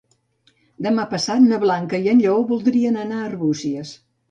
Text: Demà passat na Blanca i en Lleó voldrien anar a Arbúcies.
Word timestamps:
Demà 0.85 1.05
passat 1.11 1.43
na 1.51 1.59
Blanca 1.65 2.01
i 2.07 2.11
en 2.15 2.23
Lleó 2.25 2.39
voldrien 2.55 3.01
anar 3.05 3.23
a 3.23 3.29
Arbúcies. 3.31 3.97